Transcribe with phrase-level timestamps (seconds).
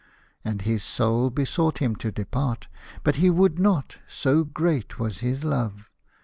[0.43, 2.67] And his Soul besought him to depart,
[3.03, 5.91] but he would not, so great was his love.